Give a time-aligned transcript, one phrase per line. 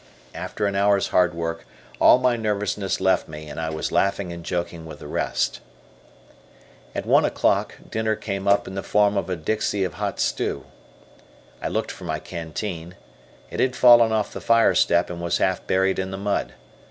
[0.33, 1.67] After an hour's hard work,
[1.99, 5.59] all my nervousness left me, and I was laughing and joking with the rest.
[6.95, 10.65] At one o'clock, dinner came up in the form of a dixie of hot stew.
[11.61, 12.95] I looked for my canteen.
[13.51, 16.53] It had fallen off the fire step, and was half buried in the mud.